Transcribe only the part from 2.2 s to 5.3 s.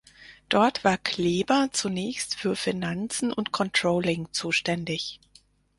für Finanzen und Controlling zuständig.